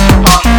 [0.00, 0.49] Okay.